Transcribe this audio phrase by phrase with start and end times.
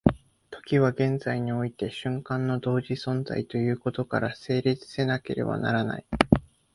[0.49, 6.05] 時は現在において瞬間の同時存在ということから成立せなければならない。